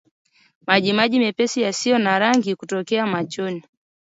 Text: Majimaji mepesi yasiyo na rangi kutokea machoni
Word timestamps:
Majimaji 0.67 1.19
mepesi 1.19 1.61
yasiyo 1.61 1.97
na 1.97 2.19
rangi 2.19 2.55
kutokea 2.55 3.05
machoni 3.07 3.63